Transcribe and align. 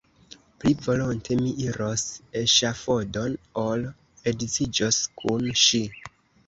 Pli 0.61 0.71
volonte 0.85 1.37
mi 1.41 1.51
iros 1.65 2.07
eŝafodon, 2.43 3.39
ol 3.67 3.87
edziĝos 4.35 5.03
kun 5.23 5.51
ŝi! 5.69 5.87